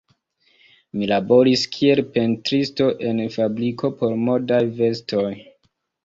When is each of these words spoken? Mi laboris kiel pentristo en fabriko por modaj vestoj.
Mi 0.99 1.07
laboris 1.09 1.65
kiel 1.75 1.99
pentristo 2.15 2.87
en 3.09 3.19
fabriko 3.35 3.91
por 3.99 4.15
modaj 4.23 4.61
vestoj. 4.81 5.29